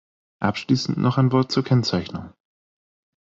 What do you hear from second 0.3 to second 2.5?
Abschließend noch ein Wort zur Kennzeichnung.